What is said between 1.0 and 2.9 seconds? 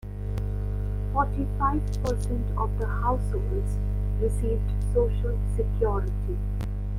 Forty-five percent of the